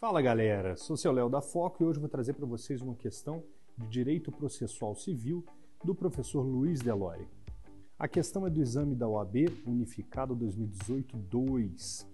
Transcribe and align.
Fala 0.00 0.22
galera, 0.22 0.76
sou 0.76 0.96
seu 0.96 1.10
Léo 1.10 1.28
da 1.28 1.40
Foco 1.40 1.82
e 1.82 1.84
hoje 1.84 1.98
vou 1.98 2.08
trazer 2.08 2.32
para 2.32 2.46
vocês 2.46 2.80
uma 2.80 2.94
questão 2.94 3.42
de 3.76 3.88
direito 3.88 4.30
processual 4.30 4.94
civil 4.94 5.44
do 5.82 5.92
professor 5.92 6.42
Luiz 6.42 6.78
Delore. 6.78 7.26
A 7.98 8.06
questão 8.06 8.46
é 8.46 8.50
do 8.50 8.62
exame 8.62 8.94
da 8.94 9.08
OAB 9.08 9.48
Unificado 9.66 10.36
2018-2. 10.36 12.06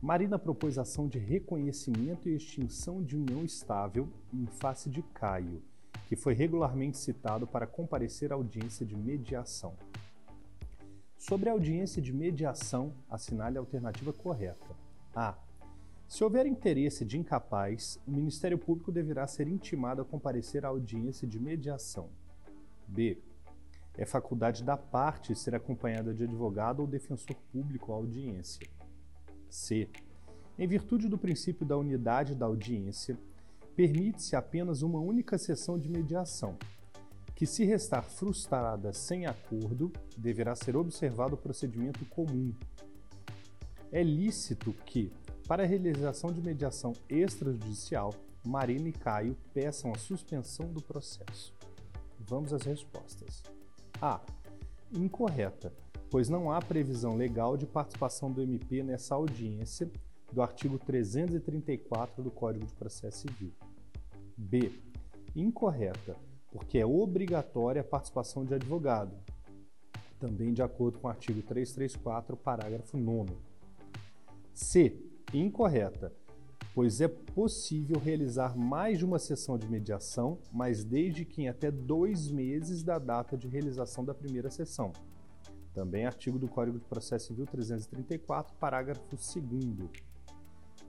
Marina 0.00 0.38
propôs 0.38 0.78
ação 0.78 1.06
de 1.06 1.18
reconhecimento 1.18 2.30
e 2.30 2.34
extinção 2.34 3.02
de 3.02 3.14
união 3.14 3.44
estável 3.44 4.08
em 4.32 4.46
face 4.46 4.88
de 4.88 5.02
Caio, 5.02 5.62
que 6.08 6.16
foi 6.16 6.32
regularmente 6.32 6.96
citado 6.96 7.46
para 7.46 7.66
comparecer 7.66 8.32
à 8.32 8.36
audiência 8.36 8.86
de 8.86 8.96
mediação. 8.96 9.74
Sobre 11.18 11.50
a 11.50 11.52
audiência 11.52 12.00
de 12.00 12.10
mediação, 12.10 12.94
assinale 13.10 13.58
a 13.58 13.60
alternativa 13.60 14.14
correta. 14.14 14.74
A. 15.14 15.36
Se 16.12 16.22
houver 16.22 16.44
interesse 16.46 17.06
de 17.06 17.18
incapaz, 17.18 17.98
o 18.06 18.10
Ministério 18.10 18.58
Público 18.58 18.92
deverá 18.92 19.26
ser 19.26 19.48
intimado 19.48 20.02
a 20.02 20.04
comparecer 20.04 20.62
à 20.62 20.68
audiência 20.68 21.26
de 21.26 21.40
mediação. 21.40 22.10
B. 22.86 23.16
É 23.96 24.04
faculdade 24.04 24.62
da 24.62 24.76
parte 24.76 25.34
ser 25.34 25.54
acompanhada 25.54 26.12
de 26.12 26.24
advogado 26.24 26.80
ou 26.80 26.86
defensor 26.86 27.34
público 27.50 27.92
à 27.92 27.94
audiência. 27.94 28.68
C. 29.48 29.88
Em 30.58 30.68
virtude 30.68 31.08
do 31.08 31.16
princípio 31.16 31.64
da 31.64 31.78
unidade 31.78 32.34
da 32.34 32.44
audiência, 32.44 33.16
permite-se 33.74 34.36
apenas 34.36 34.82
uma 34.82 35.00
única 35.00 35.38
sessão 35.38 35.78
de 35.78 35.88
mediação, 35.88 36.58
que, 37.34 37.46
se 37.46 37.64
restar 37.64 38.04
frustrada 38.04 38.92
sem 38.92 39.24
acordo, 39.24 39.90
deverá 40.18 40.54
ser 40.54 40.76
observado 40.76 41.36
o 41.36 41.38
procedimento 41.38 42.04
comum. 42.04 42.52
É 43.90 44.02
lícito 44.02 44.74
que, 44.84 45.10
para 45.46 45.64
a 45.64 45.66
realização 45.66 46.32
de 46.32 46.40
mediação 46.40 46.92
extrajudicial, 47.08 48.14
Marina 48.44 48.88
e 48.88 48.92
Caio 48.92 49.36
peçam 49.52 49.92
a 49.92 49.98
suspensão 49.98 50.66
do 50.72 50.82
processo. 50.82 51.52
Vamos 52.18 52.52
às 52.52 52.62
respostas. 52.62 53.42
A. 54.00 54.20
Incorreta, 54.92 55.72
pois 56.10 56.28
não 56.28 56.50
há 56.50 56.60
previsão 56.60 57.16
legal 57.16 57.56
de 57.56 57.66
participação 57.66 58.30
do 58.30 58.42
MP 58.42 58.82
nessa 58.82 59.14
audiência 59.14 59.90
do 60.32 60.42
artigo 60.42 60.78
334 60.78 62.22
do 62.22 62.30
Código 62.30 62.66
de 62.66 62.74
Processo 62.74 63.28
Civil. 63.28 63.52
B. 64.36 64.72
Incorreta, 65.34 66.16
porque 66.50 66.78
é 66.78 66.86
obrigatória 66.86 67.80
a 67.80 67.84
participação 67.84 68.44
de 68.44 68.54
advogado, 68.54 69.16
também 70.18 70.52
de 70.52 70.62
acordo 70.62 70.98
com 70.98 71.06
o 71.06 71.10
artigo 71.10 71.42
334, 71.42 72.36
parágrafo 72.36 72.96
9. 72.96 73.32
C 74.52 75.11
incorreta, 75.38 76.12
pois 76.74 77.00
é 77.00 77.08
possível 77.08 77.98
realizar 77.98 78.56
mais 78.56 78.98
de 78.98 79.04
uma 79.04 79.18
sessão 79.18 79.58
de 79.58 79.68
mediação, 79.68 80.38
mas 80.52 80.84
desde 80.84 81.24
que 81.24 81.42
em 81.42 81.48
até 81.48 81.70
dois 81.70 82.30
meses 82.30 82.82
da 82.82 82.98
data 82.98 83.36
de 83.36 83.48
realização 83.48 84.04
da 84.04 84.14
primeira 84.14 84.50
sessão. 84.50 84.92
Também 85.74 86.04
artigo 86.04 86.38
do 86.38 86.48
Código 86.48 86.78
de 86.78 86.84
Processo 86.84 87.28
Civil 87.28 87.46
334, 87.46 88.54
parágrafo 88.56 89.02
2 89.10 89.90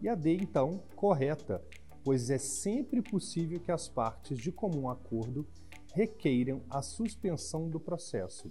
E 0.01 0.09
a 0.09 0.15
D, 0.15 0.35
então, 0.35 0.83
correta, 0.95 1.63
pois 2.03 2.29
é 2.29 2.37
sempre 2.37 3.01
possível 3.01 3.59
que 3.59 3.71
as 3.71 3.87
partes 3.87 4.37
de 4.37 4.51
comum 4.51 4.89
acordo 4.89 5.47
requeiram 5.93 6.61
a 6.69 6.81
suspensão 6.81 7.69
do 7.69 7.79
processo. 7.79 8.49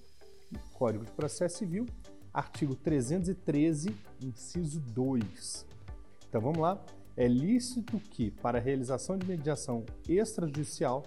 Código 0.74 1.04
de 1.04 1.10
Processo 1.12 1.58
Civil, 1.58 1.86
artigo 2.32 2.74
313, 2.74 3.94
inciso 4.22 4.80
2. 4.80 5.71
Então 6.32 6.40
vamos 6.40 6.60
lá. 6.60 6.82
É 7.14 7.28
lícito 7.28 7.98
que, 7.98 8.30
para 8.30 8.56
a 8.56 8.60
realização 8.60 9.18
de 9.18 9.26
mediação 9.26 9.84
extrajudicial, 10.08 11.02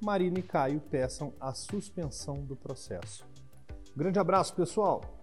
Marina 0.00 0.38
e 0.38 0.42
Caio 0.42 0.80
peçam 0.80 1.34
a 1.38 1.52
suspensão 1.52 2.36
do 2.36 2.56
processo. 2.56 3.26
grande 3.94 4.18
abraço, 4.18 4.54
pessoal! 4.54 5.19